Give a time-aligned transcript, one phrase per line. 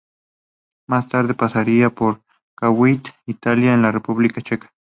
[0.89, 2.23] Más tarde, pasaría por
[2.57, 4.73] Kuwait, Italia y la República Checa.